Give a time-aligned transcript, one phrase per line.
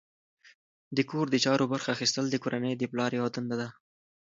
[0.95, 3.67] د کور د چارو برخه اخیستل د کورنۍ د پلار یوه دنده ده.